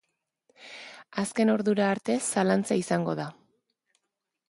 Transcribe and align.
Azken 1.25 1.53
ordura 1.57 1.91
arte 1.97 2.17
zalantza 2.31 2.81
izangoda. 2.83 3.33